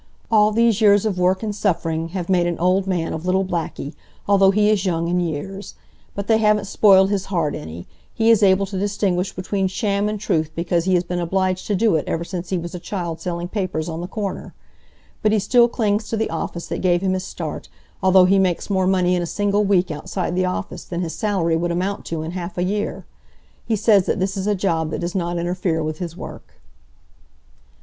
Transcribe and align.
All 0.31 0.51
these 0.51 0.81
years 0.81 1.05
of 1.05 1.19
work 1.19 1.43
and 1.43 1.53
suffering 1.55 2.07
have 2.09 2.27
made 2.27 2.47
an 2.47 2.57
old 2.57 2.87
man 2.87 3.13
of 3.13 3.27
little 3.27 3.45
Blackie, 3.45 3.93
although 4.27 4.49
he 4.49 4.67
is 4.71 4.83
young 4.83 5.07
in 5.07 5.19
years. 5.19 5.75
But 6.15 6.25
they 6.25 6.39
haven't 6.39 6.65
spoiled 6.65 7.11
his 7.11 7.25
heart 7.25 7.53
any. 7.53 7.85
He 8.11 8.31
is 8.31 8.41
able 8.41 8.65
to 8.65 8.79
distinguish 8.79 9.31
between 9.31 9.67
sham 9.67 10.09
and 10.09 10.19
truth 10.19 10.49
because 10.55 10.85
he 10.85 10.95
has 10.95 11.03
been 11.03 11.19
obliged 11.19 11.67
to 11.67 11.75
do 11.75 11.95
it 11.97 12.05
ever 12.07 12.23
since 12.23 12.49
he 12.49 12.57
was 12.57 12.73
a 12.73 12.79
child 12.79 13.21
selling 13.21 13.47
papers 13.47 13.87
on 13.87 14.01
the 14.01 14.07
corner. 14.07 14.55
But 15.21 15.33
he 15.33 15.37
still 15.37 15.67
clings 15.67 16.09
to 16.09 16.17
the 16.17 16.31
office 16.31 16.65
that 16.65 16.81
gave 16.81 17.03
him 17.03 17.13
his 17.13 17.23
start, 17.25 17.69
although 18.01 18.25
he 18.25 18.39
makes 18.39 18.71
more 18.71 18.87
money 18.87 19.15
in 19.15 19.21
a 19.21 19.27
single 19.27 19.63
week 19.63 19.91
outside 19.91 20.33
the 20.33 20.45
office 20.45 20.83
than 20.83 21.01
his 21.01 21.13
salary 21.13 21.55
would 21.55 21.69
amount 21.71 22.05
to 22.05 22.23
in 22.23 22.31
half 22.31 22.57
a 22.57 22.63
year. 22.63 23.05
He 23.67 23.75
says 23.75 24.07
that 24.07 24.19
this 24.19 24.35
is 24.35 24.47
a 24.47 24.55
job 24.55 24.89
that 24.89 24.99
does 25.01 25.13
not 25.13 25.37
interfere 25.37 25.83
with 25.83 25.99
his 25.99 26.17
work." 26.17 26.55